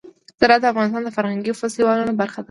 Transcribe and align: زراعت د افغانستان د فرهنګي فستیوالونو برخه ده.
زراعت 0.39 0.61
د 0.61 0.65
افغانستان 0.73 1.01
د 1.05 1.09
فرهنګي 1.17 1.51
فستیوالونو 1.59 2.13
برخه 2.21 2.37
ده. 2.39 2.39